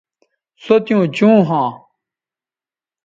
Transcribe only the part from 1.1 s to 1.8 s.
چوں ھواں